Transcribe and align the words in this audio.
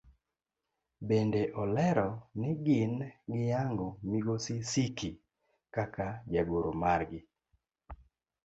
Bende 1.07 1.41
olero 1.61 2.07
ni 2.39 2.51
gin 2.65 2.93
giyango 3.31 3.87
migosi 4.09 4.55
Siki 4.71 5.09
kaka 5.75 6.05
jagoro 6.33 6.69
margi. 6.83 7.19